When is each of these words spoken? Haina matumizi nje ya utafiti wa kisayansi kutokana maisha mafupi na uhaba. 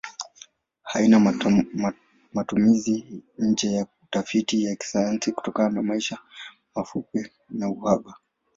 Haina 0.83 1.19
matumizi 2.33 3.23
nje 3.37 3.73
ya 3.73 3.87
utafiti 4.03 4.67
wa 4.67 4.75
kisayansi 4.75 5.31
kutokana 5.31 5.81
maisha 5.83 6.17
mafupi 6.75 7.31
na 7.49 7.69
uhaba. 7.69 8.15